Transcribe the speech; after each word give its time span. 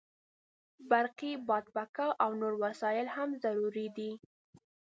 برقي 0.89 1.31
بادپکه 1.47 2.07
او 2.23 2.29
نور 2.41 2.53
وسایل 2.63 3.07
هم 3.15 3.29
ضروري 3.43 3.87
دي. 3.97 4.11